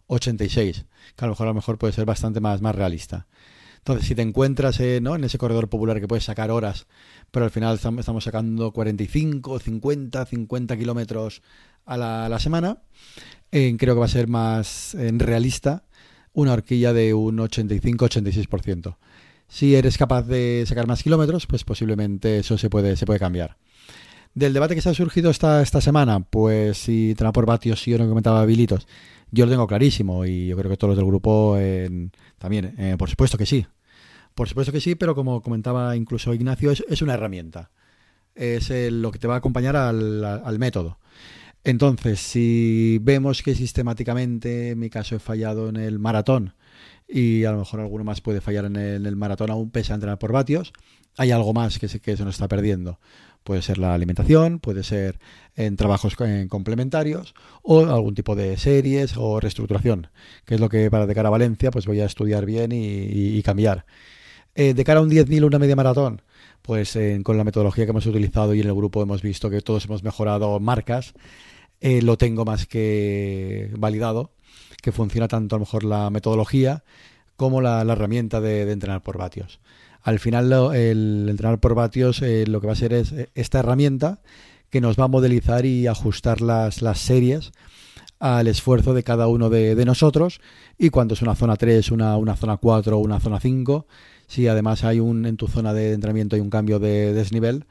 86, 0.06 0.84
que 1.16 1.24
a 1.24 1.26
lo 1.26 1.32
mejor 1.32 1.46
a 1.46 1.50
lo 1.50 1.54
mejor 1.54 1.78
puede 1.78 1.92
ser 1.92 2.04
bastante 2.04 2.40
más, 2.40 2.60
más 2.60 2.74
realista. 2.76 3.26
Entonces, 3.78 4.06
si 4.06 4.14
te 4.14 4.22
encuentras 4.22 4.78
¿no? 5.00 5.16
en 5.16 5.24
ese 5.24 5.38
corredor 5.38 5.68
popular 5.68 6.00
que 6.00 6.06
puedes 6.06 6.22
sacar 6.22 6.52
horas, 6.52 6.86
pero 7.32 7.46
al 7.46 7.50
final 7.50 7.74
estamos 7.74 8.22
sacando 8.22 8.70
45, 8.70 9.58
50, 9.58 10.24
50 10.24 10.76
kilómetros 10.76 11.42
a 11.84 11.96
la, 11.96 12.38
semana, 12.38 12.78
eh, 13.50 13.74
creo 13.78 13.94
que 13.94 14.00
va 14.00 14.06
a 14.06 14.08
ser 14.08 14.28
más 14.28 14.96
realista 14.98 15.84
una 16.32 16.52
horquilla 16.52 16.92
de 16.92 17.14
un 17.14 17.38
85-86%. 17.38 18.96
Si 19.48 19.74
eres 19.74 19.98
capaz 19.98 20.22
de 20.22 20.64
sacar 20.66 20.86
más 20.86 21.02
kilómetros, 21.02 21.46
pues 21.46 21.64
posiblemente 21.64 22.38
eso 22.38 22.56
se 22.56 22.70
puede, 22.70 22.96
se 22.96 23.04
puede 23.04 23.18
cambiar. 23.18 23.58
Del 24.34 24.54
debate 24.54 24.74
que 24.74 24.80
se 24.80 24.88
ha 24.88 24.94
surgido 24.94 25.30
esta, 25.30 25.60
esta 25.60 25.82
semana, 25.82 26.20
pues 26.20 26.78
si 26.78 27.10
entrenar 27.10 27.34
por 27.34 27.44
vatios 27.44 27.82
sí 27.82 27.92
o 27.92 27.98
no 27.98 28.08
comentaba 28.08 28.46
Bilitos, 28.46 28.86
yo 29.30 29.46
lo 29.46 29.50
tengo 29.50 29.66
clarísimo 29.66 30.24
y 30.24 30.46
yo 30.46 30.56
creo 30.56 30.70
que 30.70 30.76
todos 30.76 30.90
los 30.90 30.96
del 30.96 31.06
grupo 31.06 31.58
también, 32.38 32.74
eh, 32.78 32.96
por 32.98 33.10
supuesto 33.10 33.36
que 33.36 33.46
sí. 33.46 33.66
Por 34.34 34.48
supuesto 34.48 34.72
que 34.72 34.80
sí, 34.80 34.94
pero 34.94 35.14
como 35.14 35.42
comentaba 35.42 35.96
incluso 35.96 36.32
Ignacio, 36.32 36.70
es, 36.70 37.02
una 37.02 37.14
herramienta. 37.14 37.70
Es 38.34 38.70
lo 38.70 39.10
que 39.10 39.18
te 39.18 39.26
va 39.26 39.34
a 39.34 39.38
acompañar 39.38 39.76
al, 39.76 40.58
método. 40.58 40.98
Entonces, 41.64 42.20
si 42.20 42.98
vemos 43.02 43.42
que 43.42 43.54
sistemáticamente, 43.54 44.70
en 44.70 44.78
mi 44.78 44.90
caso, 44.90 45.14
he 45.16 45.20
fallado 45.20 45.68
en 45.68 45.76
el 45.76 45.98
maratón 45.98 46.54
y 47.08 47.44
a 47.44 47.52
lo 47.52 47.58
mejor 47.58 47.80
alguno 47.80 48.04
más 48.04 48.20
puede 48.20 48.40
fallar 48.40 48.64
en 48.64 48.76
el, 48.76 49.16
maratón 49.16 49.50
aún 49.50 49.70
pese 49.70 49.92
a 49.92 49.96
entrenar 49.96 50.18
por 50.18 50.32
vatios, 50.32 50.72
hay 51.16 51.30
algo 51.30 51.52
más 51.52 51.78
que 51.78 51.88
se, 51.88 52.00
que 52.00 52.16
se 52.16 52.24
nos 52.24 52.36
está 52.36 52.48
perdiendo. 52.48 52.98
Puede 53.44 53.60
ser 53.60 53.78
la 53.78 53.92
alimentación, 53.92 54.60
puede 54.60 54.82
ser 54.82 55.18
en 55.56 55.76
trabajos 55.76 56.16
complementarios 56.48 57.34
o 57.62 57.84
algún 57.84 58.14
tipo 58.14 58.36
de 58.36 58.56
series 58.56 59.16
o 59.16 59.40
reestructuración, 59.40 60.08
que 60.46 60.54
es 60.54 60.60
lo 60.60 60.68
que 60.68 60.90
para 60.90 61.06
de 61.06 61.14
cara 61.14 61.28
a 61.28 61.32
Valencia 61.32 61.70
pues 61.70 61.86
voy 61.86 62.00
a 62.00 62.06
estudiar 62.06 62.46
bien 62.46 62.70
y, 62.72 63.42
cambiar. 63.42 63.84
Eh, 64.54 64.74
de 64.74 64.84
cara 64.84 65.00
a 65.00 65.02
un 65.02 65.10
10.000 65.10 65.42
o 65.42 65.46
una 65.48 65.58
media 65.58 65.74
maratón, 65.76 66.22
pues 66.62 66.96
con 67.24 67.36
la 67.36 67.44
metodología 67.44 67.84
que 67.84 67.90
hemos 67.90 68.06
utilizado 68.06 68.54
y 68.54 68.60
en 68.60 68.68
el 68.68 68.74
grupo 68.74 69.02
hemos 69.02 69.22
visto 69.22 69.50
que 69.50 69.60
todos 69.60 69.86
hemos 69.86 70.04
mejorado 70.04 70.60
marcas, 70.60 71.14
eh, 71.82 72.00
lo 72.00 72.16
tengo 72.16 72.44
más 72.44 72.66
que 72.66 73.70
validado, 73.76 74.30
que 74.80 74.92
funciona 74.92 75.28
tanto 75.28 75.56
a 75.56 75.58
lo 75.58 75.64
mejor 75.64 75.84
la 75.84 76.10
metodología 76.10 76.84
como 77.36 77.60
la, 77.60 77.82
herramienta 77.82 78.40
de 78.40 78.70
entrenar 78.70 79.02
por 79.02 79.18
vatios. 79.18 79.60
Al 80.02 80.18
final 80.18 80.52
el 80.74 81.26
entrenar 81.28 81.60
por 81.60 81.74
vatios 81.74 82.22
eh, 82.22 82.44
lo 82.46 82.60
que 82.60 82.66
va 82.66 82.72
a 82.72 82.76
ser 82.76 82.92
es 82.92 83.12
eh, 83.12 83.30
esta 83.34 83.60
herramienta 83.60 84.20
que 84.68 84.80
nos 84.80 84.98
va 84.98 85.04
a 85.04 85.08
modelizar 85.08 85.64
y 85.64 85.86
ajustar 85.86 86.40
las, 86.40 86.82
las 86.82 86.98
series 86.98 87.52
al 88.18 88.48
esfuerzo 88.48 88.94
de 88.94 89.02
cada 89.02 89.28
uno 89.28 89.50
de, 89.50 89.84
nosotros. 89.84 90.40
Y 90.78 90.90
cuando 90.90 91.14
es 91.14 91.22
una 91.22 91.34
zona 91.34 91.56
3, 91.56 91.90
una, 91.90 92.16
una 92.16 92.36
zona 92.36 92.56
4 92.56 92.96
o 92.96 93.00
una 93.00 93.20
zona 93.20 93.38
5, 93.38 93.86
si 94.26 94.48
además 94.48 94.84
hay 94.84 95.00
un 95.00 95.26
en 95.26 95.36
tu 95.36 95.46
zona 95.48 95.74
de 95.74 95.92
entrenamiento 95.92 96.36
hay 96.36 96.42
un 96.42 96.50
cambio 96.50 96.78
de 96.78 97.12
desnivel, 97.12 97.66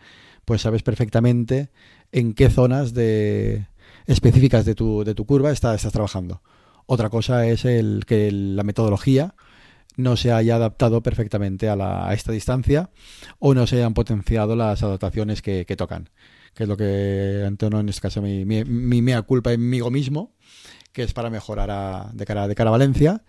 pues 0.46 0.62
sabes 0.62 0.84
perfectamente 0.84 1.70
en 2.12 2.34
qué 2.34 2.50
zonas 2.50 2.94
de 2.94 3.68
específicas 4.06 4.66
de 4.66 4.76
tu, 4.76 5.04
de 5.04 5.16
tu 5.16 5.26
curva 5.26 5.52
estás, 5.52 5.76
estás 5.76 5.94
trabajando. 5.94 6.42
Otra 6.86 7.10
cosa 7.10 7.48
es 7.48 7.66
el 7.66 8.04
que 8.06 8.32
la 8.32 8.64
metodología 8.64 9.36
no 9.98 10.18
se 10.18 10.32
haya 10.32 10.56
adaptado 10.56 11.02
perfectamente 11.02 11.70
a, 11.70 11.76
la, 11.76 12.14
esta 12.14 12.32
distancia 12.32 12.90
o 13.40 13.54
no 13.54 13.68
se 13.68 13.78
hayan 13.78 13.94
potenciado 13.94 14.56
las 14.56 14.84
adaptaciones 14.84 15.42
que, 15.42 15.66
tocan, 15.78 16.10
que 16.54 16.64
es 16.64 16.70
lo 16.70 16.78
que 16.78 17.44
Antonio 17.46 17.80
en 17.80 17.90
este 17.90 18.02
caso 18.02 18.22
mi, 18.22 18.46
mi, 18.46 18.64
mi 18.64 19.02
mea 19.02 19.22
culpa 19.22 19.56
mí 19.58 19.82
mismo, 19.92 20.34
que 20.92 21.04
es 21.04 21.14
para 21.14 21.30
mejorar 21.30 22.12
de, 22.14 22.26
cara, 22.26 22.48
de 22.48 22.56
cara 22.56 22.70
a 22.70 22.72
Valencia 22.72 23.24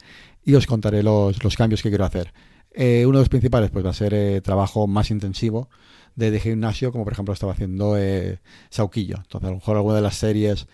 y 0.45 0.55
os 0.55 0.67
contaré 0.67 1.03
los, 1.03 1.39
cambios 1.57 1.83
que 1.83 1.89
quiero 1.89 2.05
hacer. 2.05 2.33
Eh, 2.75 3.05
uno 3.07 3.19
de 3.19 3.23
los 3.23 3.29
principales 3.29 3.71
pues 3.71 3.85
va 3.85 3.91
a 3.91 3.95
ser 3.95 4.15
eh, 4.15 4.41
trabajo 4.41 4.87
más 4.87 5.11
intensivo 5.11 5.69
de, 6.17 6.41
gimnasio, 6.41 6.93
como 6.93 7.05
por 7.05 7.13
ejemplo 7.13 7.35
estaba 7.35 7.53
haciendo 7.53 7.97
eh, 7.99 8.41
Sauquillo. 8.71 9.17
Entonces 9.17 9.49
a 9.49 9.51
lo 9.51 9.57
mejor 9.57 9.77
alguna 9.77 9.97
de 9.97 10.03
las 10.03 10.17
series 10.17 10.67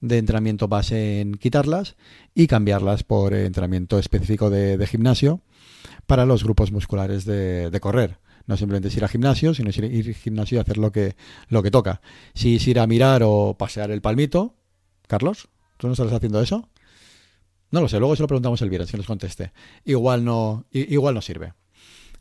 de 0.00 0.18
entrenamiento 0.18 0.68
base 0.68 1.20
en 1.20 1.34
quitarlas 1.34 1.96
y 2.34 2.46
cambiarlas 2.46 3.04
por 3.04 3.34
entrenamiento 3.34 3.98
específico 3.98 4.50
de, 4.50 4.86
gimnasio 4.86 5.40
para 6.06 6.26
los 6.26 6.44
grupos 6.44 6.72
musculares 6.72 7.24
de, 7.24 7.78
correr. 7.80 8.18
No 8.46 8.58
simplemente 8.58 8.88
es 8.88 8.96
ir 8.96 9.02
al 9.02 9.08
gimnasio, 9.08 9.54
sino 9.54 9.70
ir, 9.70 9.84
ir 9.84 10.08
al 10.08 10.14
gimnasio 10.14 10.58
y 10.58 10.60
hacer 10.60 10.76
lo 10.76 10.92
que, 10.92 11.16
lo 11.48 11.62
que 11.62 11.70
toca. 11.70 12.02
Si 12.34 12.56
es 12.56 12.68
ir 12.68 12.78
a 12.78 12.86
mirar 12.86 13.22
o 13.24 13.56
pasear 13.58 13.90
el 13.90 14.02
palmito, 14.02 14.54
Carlos, 15.06 15.48
¿tú 15.78 15.86
no 15.86 15.94
estás 15.94 16.12
haciendo 16.12 16.42
eso? 16.42 16.68
No 17.70 17.80
lo 17.80 17.88
sé, 17.88 17.98
luego 17.98 18.14
se 18.14 18.22
lo 18.22 18.28
preguntamos 18.28 18.60
el 18.62 18.70
viernes, 18.70 18.90
que 18.90 18.98
nos 18.98 19.06
conteste. 19.06 19.52
Igual 19.84 20.24
no, 20.24 20.66
igual 20.70 21.14
no 21.14 21.22
sirve. 21.22 21.54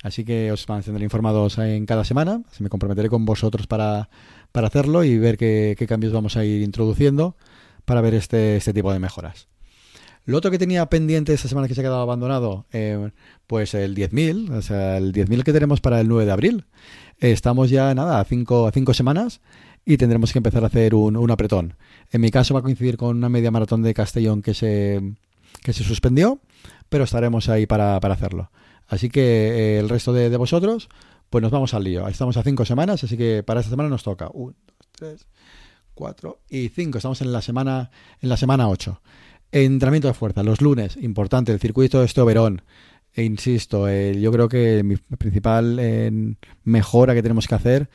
Así 0.03 0.25
que 0.25 0.51
os 0.51 0.67
mantendré 0.67 1.03
informados 1.03 1.57
en 1.57 1.85
cada 1.85 2.03
semana. 2.03 2.43
Me 2.59 2.69
comprometeré 2.69 3.09
con 3.09 3.25
vosotros 3.25 3.65
para, 3.67 4.09
para 4.51 4.67
hacerlo 4.67 5.03
y 5.03 5.17
ver 5.17 5.37
qué, 5.37 5.75
qué 5.79 5.87
cambios 5.87 6.13
vamos 6.13 6.37
a 6.37 6.43
ir 6.43 6.61
introduciendo 6.61 7.35
para 7.85 8.01
ver 8.01 8.13
este, 8.13 8.57
este 8.57 8.73
tipo 8.73 8.91
de 8.91 8.99
mejoras. 8.99 9.47
Lo 10.25 10.37
otro 10.37 10.51
que 10.51 10.59
tenía 10.59 10.85
pendiente 10.85 11.33
esta 11.33 11.47
semana 11.47 11.67
que 11.67 11.75
se 11.75 11.81
ha 11.81 11.83
quedado 11.83 12.01
abandonado, 12.01 12.65
eh, 12.71 13.11
pues 13.47 13.73
el 13.73 13.95
10.000, 13.95 14.51
o 14.51 14.61
sea, 14.61 14.97
el 14.97 15.11
10.000 15.11 15.43
que 15.43 15.51
tenemos 15.51 15.81
para 15.81 15.99
el 15.99 16.07
9 16.07 16.25
de 16.25 16.31
abril. 16.31 16.65
estamos 17.19 17.69
ya, 17.69 17.93
nada, 17.93 18.19
a 18.19 18.23
cinco, 18.25 18.67
a 18.67 18.71
cinco 18.71 18.93
semanas 18.93 19.41
y 19.85 19.97
tendremos 19.97 20.31
que 20.31 20.39
empezar 20.39 20.63
a 20.63 20.67
hacer 20.67 20.95
un, 20.95 21.17
un, 21.17 21.31
apretón. 21.31 21.75
En 22.11 22.21
mi 22.21 22.29
caso 22.29 22.53
va 22.53 22.61
a 22.61 22.63
coincidir 22.63 22.95
con 22.95 23.17
una 23.17 23.27
media 23.29 23.51
maratón 23.51 23.81
de 23.83 23.93
Castellón 23.93 24.41
que 24.41 24.53
se, 24.53 25.01
que 25.61 25.73
se 25.73 25.83
suspendió, 25.83 26.39
pero 26.87 27.03
estaremos 27.03 27.49
ahí 27.49 27.65
para, 27.65 27.99
para 27.99 28.13
hacerlo. 28.13 28.49
Así 28.87 29.09
que 29.09 29.21
eh, 29.21 29.79
el 29.79 29.89
resto 29.89 30.13
de, 30.13 30.35
vosotros, 30.37 30.89
pues 31.29 31.41
nos 31.41 31.51
vamos 31.51 31.73
al 31.73 31.83
lío. 31.83 32.07
Estamos 32.07 32.37
a 32.37 32.43
cinco 32.43 32.65
semanas, 32.65 33.03
así 33.03 33.17
que 33.17 33.43
para 33.43 33.59
esta 33.59 33.69
semana 33.69 33.89
nos 33.89 34.03
toca. 34.03 34.29
1, 34.33 34.55
2, 34.67 34.87
3, 34.91 35.27
4 35.93 36.39
y 36.49 36.69
5. 36.69 36.97
Estamos 36.97 37.21
en 37.21 37.31
la 37.31 37.41
semana 37.41 37.91
en 38.21 38.29
la 38.29 38.37
semana 38.37 38.69
8. 38.69 39.01
Entrenamiento 39.51 40.07
de 40.07 40.15
fuerza, 40.15 40.41
los 40.41 40.61
lunes, 40.61 40.97
importante, 40.97 41.51
el 41.51 41.59
circuito 41.59 42.03
de 42.03 42.21
Oberón. 42.21 42.63
E 43.15 43.23
insisto, 43.23 43.87
eh, 43.87 44.19
yo 44.19 44.31
creo 44.31 44.49
que 44.49 44.81
mi 44.83 44.95
principal 44.97 45.77
eh, 45.79 46.35
mejora 46.63 47.13
que 47.13 47.21
tenemos 47.21 47.47
que 47.47 47.53
hacer 47.53 47.89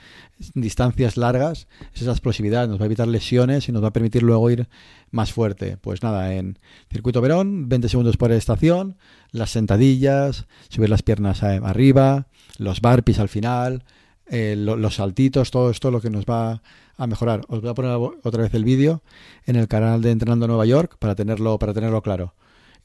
en 0.55 0.63
distancias 0.63 1.17
largas 1.17 1.67
es 1.93 2.03
esa 2.03 2.13
explosividad. 2.13 2.69
Nos 2.69 2.79
va 2.79 2.85
a 2.85 2.87
evitar 2.87 3.09
lesiones 3.09 3.69
y 3.69 3.73
nos 3.73 3.83
va 3.83 3.89
a 3.89 3.93
permitir 3.93 4.23
luego 4.23 4.49
ir 4.49 4.69
más 5.11 5.33
fuerte. 5.33 5.77
Pues 5.77 6.05
nada, 6.05 6.33
en 6.35 6.61
circuito 6.89 7.21
Verón, 7.21 7.69
20 7.69 7.89
segundos 7.89 8.17
por 8.17 8.31
estación, 8.31 8.97
las 9.33 9.51
sentadillas, 9.51 10.47
subir 10.69 10.89
las 10.89 11.03
piernas 11.03 11.43
arriba, 11.43 12.29
los 12.59 12.81
barpis 12.81 13.19
al 13.19 13.29
final, 13.29 13.83
eh, 14.27 14.55
los 14.57 14.95
saltitos, 14.95 15.51
todo 15.51 15.71
esto 15.71 15.91
lo 15.91 16.01
que 16.01 16.11
nos 16.11 16.27
va 16.27 16.63
a 16.97 17.07
mejorar. 17.09 17.41
Os 17.49 17.61
voy 17.61 17.71
a 17.71 17.75
poner 17.75 17.91
otra 18.23 18.43
vez 18.45 18.55
el 18.55 18.63
vídeo 18.63 19.03
en 19.47 19.57
el 19.57 19.67
canal 19.67 20.01
de 20.01 20.13
Entrenando 20.13 20.47
Nueva 20.47 20.67
York 20.67 20.97
para 21.01 21.17
tenerlo, 21.17 21.59
para 21.59 21.75
tenerlo 21.75 22.03
claro 22.03 22.35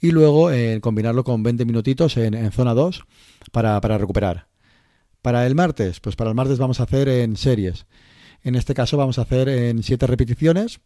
y 0.03 0.11
luego 0.11 0.51
eh, 0.51 0.81
combinarlo 0.81 1.23
con 1.23 1.43
20 1.43 1.63
minutitos 1.63 2.17
en, 2.17 2.51
zona 2.51 2.73
2 2.73 3.05
para, 3.53 3.79
recuperar. 3.79 4.47
Para 5.21 5.47
el 5.47 5.55
martes, 5.55 6.01
pues 6.01 6.17
para 6.17 6.29
el 6.29 6.35
martes 6.35 6.59
vamos 6.59 6.81
a 6.81 6.83
hacer 6.83 7.07
en 7.07 7.37
series. 7.37 7.85
En 8.43 8.55
este 8.55 8.73
caso 8.73 8.97
vamos 8.97 9.17
a 9.17 9.21
hacer 9.21 9.47
en 9.47 9.81
7 9.81 10.05
repeticiones 10.05 10.81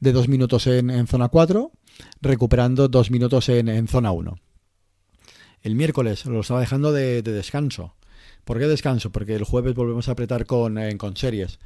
de 0.00 0.12
2 0.12 0.28
minutos 0.28 0.66
en, 0.66 1.06
zona 1.06 1.30
4, 1.30 1.72
recuperando 2.20 2.88
2 2.88 3.10
minutos 3.10 3.48
en, 3.48 3.88
zona 3.88 4.12
1. 4.12 4.38
El 5.62 5.74
miércoles 5.74 6.26
lo 6.26 6.40
estaba 6.40 6.60
dejando 6.60 6.92
de, 6.92 7.22
descanso. 7.22 7.94
¿Por 8.44 8.58
qué 8.58 8.66
descanso? 8.66 9.10
Porque 9.10 9.34
el 9.34 9.44
jueves 9.44 9.74
volvemos 9.74 10.10
a 10.10 10.12
apretar 10.12 10.44
con, 10.44 10.76
eh, 10.76 10.94
con 10.98 11.16
series. 11.16 11.58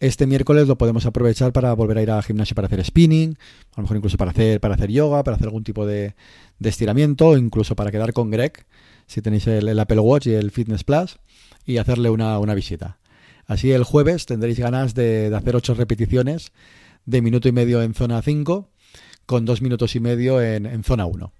Este 0.00 0.26
miércoles 0.26 0.66
lo 0.66 0.76
podemos 0.76 1.06
aprovechar 1.06 1.52
para 1.52 1.72
volver 1.72 1.98
a 1.98 2.02
ir 2.02 2.10
al 2.10 2.22
gimnasio 2.22 2.54
para 2.54 2.66
hacer 2.66 2.84
spinning, 2.84 3.36
a 3.72 3.76
lo 3.76 3.82
mejor 3.82 3.96
incluso 3.98 4.16
para 4.16 4.32
hacer, 4.32 4.60
para 4.60 4.74
hacer 4.74 4.90
yoga, 4.90 5.22
para 5.22 5.36
hacer 5.36 5.46
algún 5.46 5.64
tipo 5.64 5.86
de, 5.86 6.14
estiramiento, 6.60 7.36
incluso 7.36 7.76
para 7.76 7.90
quedar 7.90 8.12
con 8.12 8.30
Greg, 8.30 8.66
si 9.06 9.22
tenéis 9.22 9.46
el, 9.46 9.78
Apple 9.78 10.00
Watch 10.00 10.26
y 10.26 10.32
el 10.32 10.50
Fitness 10.50 10.82
Plus, 10.82 11.18
y 11.64 11.76
hacerle 11.76 12.10
una, 12.10 12.54
visita. 12.54 12.98
Así 13.46 13.70
el 13.70 13.84
jueves 13.84 14.26
tendréis 14.26 14.58
ganas 14.58 14.94
de, 14.94 15.32
hacer 15.34 15.54
ocho 15.54 15.74
repeticiones 15.74 16.52
de 17.06 17.22
minuto 17.22 17.48
y 17.48 17.52
medio 17.52 17.82
en 17.82 17.94
zona 17.94 18.20
5, 18.20 18.68
con 19.26 19.44
dos 19.44 19.62
minutos 19.62 19.94
y 19.94 20.00
medio 20.00 20.42
en, 20.42 20.82
zona 20.82 21.06
1. 21.06 21.32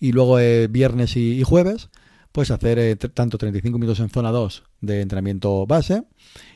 Y 0.00 0.12
luego 0.12 0.40
eh, 0.40 0.66
viernes 0.68 1.16
y, 1.16 1.42
jueves, 1.44 1.88
pues 2.32 2.50
hacer 2.50 2.78
eh, 2.78 2.96
tanto 2.96 3.38
35 3.38 3.78
minutos 3.78 4.00
en 4.00 4.10
zona 4.10 4.30
2 4.30 4.64
de 4.80 5.00
entrenamiento 5.00 5.66
base 5.66 6.04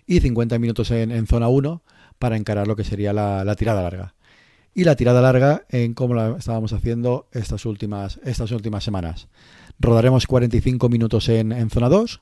y 0.06 0.20
50 0.20 0.58
minutos 0.58 0.90
en, 0.90 1.26
zona 1.26 1.48
1 1.48 1.82
para 2.18 2.36
encarar 2.36 2.66
lo 2.66 2.76
que 2.76 2.84
sería 2.84 3.12
la, 3.12 3.54
tirada 3.56 3.82
larga. 3.82 4.14
Y 4.74 4.84
la 4.84 4.96
tirada 4.96 5.20
larga 5.20 5.64
en 5.68 5.94
como 5.94 6.14
la 6.14 6.36
estábamos 6.38 6.72
haciendo 6.72 7.28
estas 7.32 7.66
últimas, 7.66 8.20
estas 8.24 8.52
últimas 8.52 8.84
semanas. 8.84 9.28
Rodaremos 9.78 10.26
45 10.26 10.88
minutos 10.88 11.28
en, 11.28 11.68
zona 11.70 11.88
2 11.88 12.20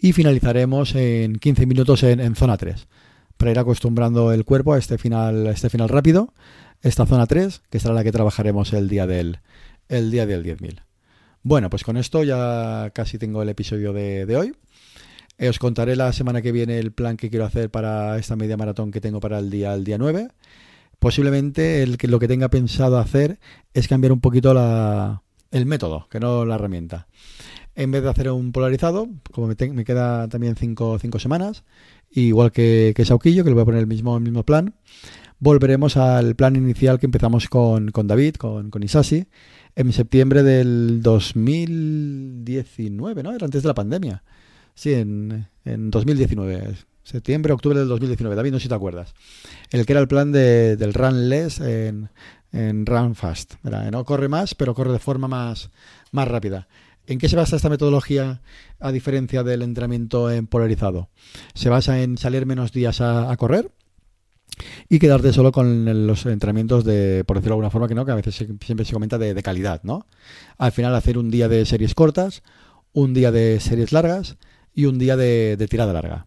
y 0.00 0.12
finalizaremos 0.12 0.94
en 0.94 1.36
15 1.36 1.66
minutos 1.66 2.02
en, 2.02 2.34
zona 2.34 2.56
3 2.56 2.88
para 3.36 3.50
ir 3.50 3.58
acostumbrando 3.58 4.32
el 4.32 4.44
cuerpo 4.44 4.74
a 4.74 4.78
este 4.78 4.98
final, 4.98 5.46
este 5.46 5.70
final 5.70 5.88
rápido, 5.88 6.32
esta 6.82 7.06
zona 7.06 7.26
3, 7.26 7.62
que 7.70 7.80
será 7.80 7.94
la 7.94 8.04
que 8.04 8.12
trabajaremos 8.12 8.72
el 8.72 8.88
día 8.88 9.06
del, 9.06 9.38
el 9.88 10.10
día 10.10 10.26
del 10.26 10.44
10.000. 10.44 10.82
Bueno, 11.44 11.70
pues 11.70 11.82
con 11.82 11.96
esto 11.96 12.22
ya 12.22 12.90
casi 12.94 13.18
tengo 13.18 13.42
el 13.42 13.48
episodio 13.48 13.92
de, 13.92 14.26
de 14.26 14.36
hoy. 14.36 14.52
Eh, 15.38 15.48
os 15.48 15.58
contaré 15.58 15.96
la 15.96 16.12
semana 16.12 16.40
que 16.40 16.52
viene 16.52 16.78
el 16.78 16.92
plan 16.92 17.16
que 17.16 17.30
quiero 17.30 17.44
hacer 17.44 17.68
para 17.68 18.16
esta 18.16 18.36
media 18.36 18.56
maratón 18.56 18.92
que 18.92 19.00
tengo 19.00 19.18
para 19.18 19.40
el 19.40 19.50
día, 19.50 19.74
el 19.74 19.82
día 19.82 19.98
9. 19.98 20.28
Posiblemente 21.00 21.82
el 21.82 21.98
lo 22.00 22.20
que 22.20 22.28
tenga 22.28 22.48
pensado 22.48 22.98
hacer 22.98 23.40
es 23.74 23.88
cambiar 23.88 24.12
un 24.12 24.20
poquito 24.20 24.54
la, 24.54 25.22
el 25.50 25.66
método, 25.66 26.06
que 26.08 26.20
no 26.20 26.44
la 26.44 26.54
herramienta. 26.54 27.08
En 27.74 27.90
vez 27.90 28.04
de 28.04 28.10
hacer 28.10 28.30
un 28.30 28.52
polarizado, 28.52 29.08
como 29.32 29.48
me, 29.48 29.56
me 29.72 29.84
queda 29.84 30.28
también 30.28 30.54
5 30.54 30.98
cinco, 31.00 31.18
semanas, 31.18 31.64
igual 32.12 32.52
que, 32.52 32.92
que 32.94 33.04
Sauquillo, 33.04 33.42
que 33.42 33.50
le 33.50 33.54
voy 33.54 33.62
a 33.62 33.66
poner 33.66 33.80
el 33.80 33.88
mismo, 33.88 34.16
el 34.16 34.22
mismo 34.22 34.44
plan, 34.44 34.74
volveremos 35.42 35.96
al 35.96 36.36
plan 36.36 36.54
inicial 36.54 37.00
que 37.00 37.06
empezamos 37.06 37.48
con, 37.48 37.90
con 37.90 38.06
David, 38.06 38.36
con, 38.36 38.70
con 38.70 38.84
Isasi, 38.84 39.26
en 39.74 39.92
septiembre 39.92 40.44
del 40.44 41.02
2019, 41.02 43.24
¿no? 43.24 43.32
Era 43.32 43.46
antes 43.46 43.62
de 43.62 43.68
la 43.68 43.74
pandemia. 43.74 44.22
Sí, 44.76 44.94
en, 44.94 45.48
en 45.64 45.90
2019. 45.90 46.76
Septiembre, 47.02 47.52
octubre 47.52 47.76
del 47.76 47.88
2019. 47.88 48.36
David, 48.36 48.52
no 48.52 48.58
sé 48.58 48.62
si 48.62 48.68
te 48.68 48.76
acuerdas. 48.76 49.14
El 49.72 49.84
que 49.84 49.94
era 49.94 50.00
el 50.00 50.06
plan 50.06 50.30
de, 50.30 50.76
del 50.76 50.94
Run 50.94 51.28
Less 51.28 51.58
en, 51.58 52.10
en 52.52 52.86
Run 52.86 53.16
Fast. 53.16 53.54
No 53.64 54.04
corre 54.04 54.28
más, 54.28 54.54
pero 54.54 54.74
corre 54.74 54.92
de 54.92 55.00
forma 55.00 55.26
más, 55.26 55.70
más 56.12 56.28
rápida. 56.28 56.68
¿En 57.08 57.18
qué 57.18 57.28
se 57.28 57.34
basa 57.34 57.56
esta 57.56 57.68
metodología 57.68 58.42
a 58.78 58.92
diferencia 58.92 59.42
del 59.42 59.62
entrenamiento 59.62 60.30
en 60.30 60.46
polarizado? 60.46 61.08
Se 61.52 61.68
basa 61.68 62.00
en 62.00 62.16
salir 62.16 62.46
menos 62.46 62.70
días 62.70 63.00
a, 63.00 63.36
correr 63.36 63.72
y 64.92 64.98
quedarte 64.98 65.32
solo 65.32 65.52
con 65.52 66.06
los 66.06 66.26
entrenamientos 66.26 66.84
de, 66.84 67.24
por 67.24 67.38
decirlo 67.38 67.52
de 67.52 67.54
alguna 67.54 67.70
forma, 67.70 67.88
que 67.88 67.94
no, 67.94 68.04
que 68.04 68.12
a 68.12 68.14
veces 68.14 68.34
siempre 68.60 68.84
se 68.84 68.92
comenta 68.92 69.16
de, 69.16 69.42
calidad, 69.42 69.80
¿no? 69.84 70.06
Al 70.58 70.70
final 70.70 70.94
hacer 70.94 71.16
un 71.16 71.30
día 71.30 71.48
de 71.48 71.64
series 71.64 71.94
cortas, 71.94 72.42
un 72.92 73.14
día 73.14 73.32
de 73.32 73.58
series 73.58 73.92
largas 73.92 74.36
y 74.74 74.84
un 74.84 74.98
día 74.98 75.16
de, 75.16 75.66
tirada 75.70 75.94
larga. 75.94 76.26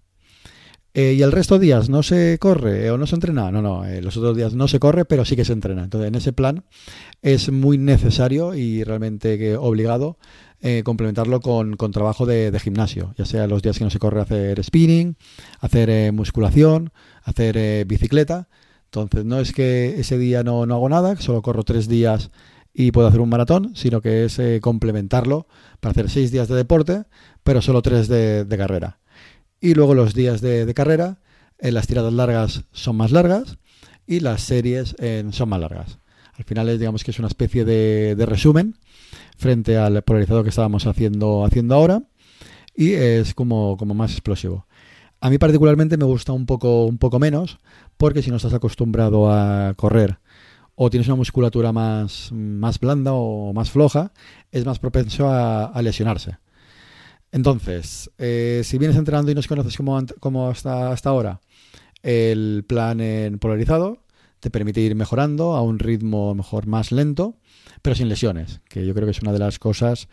Eh, 0.95 1.13
¿Y 1.13 1.21
el 1.21 1.31
resto 1.31 1.59
de 1.59 1.65
días 1.67 1.89
no 1.89 2.01
se 2.01 2.39
corre 2.39 2.89
o 2.89 2.97
no 2.97 3.05
se 3.05 3.13
entrena? 3.13 3.51
No, 3.51 3.61
no, 3.61 3.85
eh, 3.85 4.01
los 4.01 4.17
otros 4.17 4.35
días 4.35 4.55
no 4.55 4.67
se 4.67 4.79
corre, 4.79 5.05
pero 5.05 5.25
sí 5.25 5.35
que 5.35 5.45
se 5.45 5.53
entrena. 5.53 5.83
Entonces, 5.83 6.07
en 6.07 6.15
ese 6.15 6.33
plan 6.33 6.63
es 7.21 7.51
muy 7.51 7.77
necesario 7.77 8.55
y 8.55 8.83
realmente 8.83 9.57
obligado 9.57 10.17
eh, 10.61 10.83
complementarlo 10.83 11.41
con, 11.41 11.77
trabajo 11.91 12.25
de, 12.25 12.57
gimnasio, 12.59 13.13
ya 13.17 13.25
sea 13.25 13.47
los 13.47 13.61
días 13.61 13.77
que 13.77 13.83
no 13.83 13.89
se 13.89 13.99
corre 13.99 14.21
hacer 14.21 14.63
spinning, 14.63 15.15
hacer 15.59 16.11
musculación, 16.13 16.91
hacer 17.23 17.85
bicicleta. 17.85 18.47
Entonces, 18.85 19.25
no 19.25 19.39
es 19.39 19.51
que 19.51 19.99
ese 19.99 20.17
día 20.17 20.43
no, 20.43 20.65
no 20.65 20.75
hago 20.75 20.89
nada, 20.89 21.15
solo 21.17 21.41
corro 21.41 21.63
tres 21.63 21.87
días 21.87 22.31
y 22.73 22.91
puedo 22.91 23.07
hacer 23.07 23.21
un 23.21 23.29
maratón, 23.29 23.75
sino 23.75 24.01
que 24.01 24.25
es 24.25 24.37
eh, 24.37 24.59
complementarlo 24.61 25.47
para 25.79 25.91
hacer 25.91 26.09
seis 26.09 26.31
días 26.31 26.49
de 26.49 26.55
deporte, 26.55 27.03
pero 27.43 27.61
solo 27.61 27.81
tres 27.81 28.07
de, 28.07 28.45
carrera. 28.57 28.99
Y 29.61 29.73
luego 29.73 29.93
los 29.93 30.13
días 30.13 30.41
de, 30.41 30.71
carrera, 30.73 31.19
en 31.57 31.73
las 31.73 31.87
tiradas 31.87 32.13
largas 32.13 32.65
son 32.73 32.97
más 32.97 33.11
largas 33.11 33.57
y 34.05 34.19
las 34.19 34.41
series 34.41 34.95
son 35.31 35.49
más 35.49 35.59
largas. 35.59 35.99
Al 36.37 36.43
final 36.43 36.77
digamos 36.77 37.03
que 37.03 37.11
es 37.11 37.19
una 37.19 37.29
especie 37.29 37.63
de, 37.63 38.25
resumen 38.25 38.75
frente 39.37 39.77
al 39.77 40.01
polarizado 40.03 40.43
que 40.43 40.49
estábamos 40.49 40.87
haciendo, 40.87 41.45
haciendo 41.45 41.75
ahora 41.75 42.03
y 42.75 42.93
es 42.93 43.33
como, 43.33 43.77
como 43.77 43.93
más 43.93 44.11
explosivo. 44.11 44.67
A 45.21 45.29
mí 45.29 45.37
particularmente 45.37 45.97
me 45.97 46.05
gusta 46.05 46.33
un 46.33 46.45
poco, 46.45 46.85
un 46.85 46.97
poco 46.97 47.19
menos 47.19 47.57
porque 47.97 48.21
si 48.21 48.29
no 48.29 48.37
estás 48.37 48.53
acostumbrado 48.53 49.31
a 49.31 49.73
correr 49.75 50.19
o 50.75 50.89
tienes 50.89 51.07
una 51.07 51.15
musculatura 51.15 51.71
más, 51.71 52.31
más 52.33 52.79
blanda 52.79 53.13
o 53.13 53.53
más 53.53 53.71
floja, 53.71 54.11
es 54.51 54.65
más 54.65 54.79
propenso 54.79 55.29
a, 55.29 55.81
lesionarse. 55.81 56.37
Entonces, 57.31 58.11
eh, 58.17 58.61
si 58.63 58.77
vienes 58.77 58.97
entrenando 58.97 59.31
y 59.31 59.35
nos 59.35 59.47
conoces 59.47 59.75
como, 59.77 59.99
como 60.19 60.49
hasta, 60.49 60.91
hasta 60.91 61.09
ahora, 61.09 61.41
el 62.03 62.65
plan 62.67 62.99
en 62.99 63.39
polarizado 63.39 63.99
te 64.39 64.51
permite 64.51 64.81
ir 64.81 64.95
mejorando 64.95 65.55
a 65.55 65.61
un 65.61 65.79
ritmo 65.79 66.35
mejor 66.35 66.67
más 66.67 66.91
lento, 66.91 67.37
pero 67.85 67.95
sin 67.95 68.09
lesiones, 68.09 68.61
que 68.67 68.83
yo 68.83 68.95
creo 68.95 69.05
que 69.05 69.11
es 69.11 69.21
una 69.21 69.31
de 69.31 69.37
las 69.37 69.59
cosas 69.59 70.09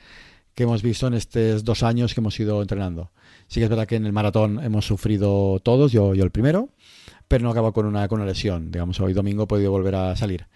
que 0.54 0.64
hemos 0.64 0.82
visto 0.82 1.06
en 1.06 1.14
estos 1.14 1.64
dos 1.64 1.82
años 1.82 2.12
que 2.12 2.20
hemos 2.20 2.38
ido 2.38 2.60
entrenando. 2.60 3.12
Sí 3.48 3.60
que 3.60 3.64
es 3.64 3.70
verdad 3.70 3.86
que 3.86 3.96
en 3.96 4.04
el 4.04 4.12
maratón 4.12 4.62
hemos 4.62 4.84
sufrido 4.84 5.58
todos, 5.60 5.90
yo, 5.90 6.14
yo 6.14 6.22
el 6.22 6.30
primero, 6.30 6.68
pero 7.28 7.42
no 7.42 7.50
acaba 7.50 7.72
con 7.72 7.86
una, 7.86 8.06
con 8.08 8.20
una 8.20 8.28
lesión. 8.28 8.70
Digamos, 8.70 9.00
hoy 9.00 9.14
domingo 9.14 9.44
he 9.44 9.46
podido 9.46 9.70
volver 9.70 9.94
a 9.94 10.14
salir. 10.16 10.48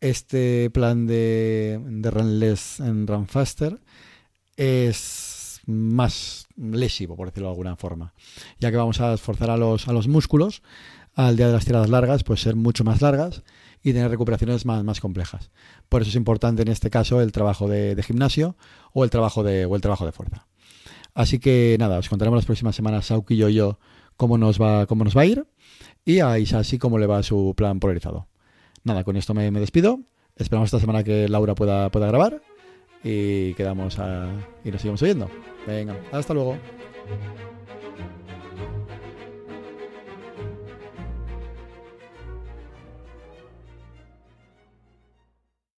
Este 0.00 0.70
plan 0.70 1.06
de, 1.06 1.78
de 1.86 2.10
Run 2.10 2.38
Less 2.38 2.80
en 2.80 3.06
Run 3.06 3.26
Faster 3.26 3.78
es 4.56 5.60
más 5.66 6.46
lesivo, 6.56 7.14
por 7.14 7.28
decirlo 7.28 7.48
de 7.48 7.52
alguna 7.52 7.76
forma, 7.76 8.14
ya 8.58 8.70
que 8.70 8.78
vamos 8.78 9.02
a 9.02 9.12
esforzar 9.12 9.50
a 9.50 9.58
los, 9.58 9.86
a 9.86 9.92
los 9.92 10.08
músculos 10.08 10.62
al 11.14 11.36
día 11.36 11.48
de 11.48 11.52
las 11.52 11.66
tiradas 11.66 11.90
largas, 11.90 12.24
pues 12.24 12.40
ser 12.40 12.56
mucho 12.56 12.84
más 12.84 13.02
largas 13.02 13.42
y 13.84 13.92
tener 13.92 14.10
recuperaciones 14.10 14.64
más, 14.64 14.82
más 14.82 15.00
complejas. 15.00 15.50
Por 15.88 16.02
eso 16.02 16.08
es 16.08 16.16
importante 16.16 16.62
en 16.62 16.68
este 16.68 16.88
caso 16.90 17.20
el 17.20 17.30
trabajo 17.30 17.68
de, 17.68 18.02
gimnasio 18.02 18.56
o 18.94 19.04
el 19.04 19.10
trabajo 19.10 19.44
de, 19.44 19.66
o 19.66 19.76
el 19.76 19.82
trabajo 19.82 20.06
de 20.06 20.12
fuerza. 20.12 20.46
Así 21.12 21.38
que 21.38 21.76
nada, 21.78 21.98
os 21.98 22.08
contaremos 22.08 22.38
las 22.38 22.46
próximas 22.46 22.74
semanas, 22.74 23.06
Sauki 23.06 23.34
y 23.34 23.54
yo, 23.54 23.78
cómo 24.16 24.38
nos 24.38 24.60
va, 24.60 24.86
cómo 24.86 25.04
nos 25.04 25.16
va 25.16 25.22
a 25.22 25.26
ir 25.26 25.46
y 26.04 26.20
a 26.20 26.38
Isasi 26.38 26.78
cómo 26.78 26.98
le 26.98 27.06
va 27.06 27.22
su 27.22 27.54
plan 27.56 27.78
polarizado. 27.78 28.26
Nada, 28.82 29.04
con 29.04 29.16
esto 29.16 29.34
me, 29.34 29.50
despido. 29.52 30.00
Esperamos 30.34 30.68
esta 30.68 30.80
semana 30.80 31.04
que 31.04 31.28
Laura 31.28 31.54
pueda, 31.54 31.90
pueda 31.90 32.08
grabar 32.08 32.42
y 33.04 33.52
quedamos 33.54 33.98
a, 33.98 34.32
y 34.64 34.70
nos 34.70 34.80
seguimos 34.80 35.02
oyendo. 35.02 35.30
Venga, 35.66 35.94
hasta 36.10 36.32
luego. 36.32 36.56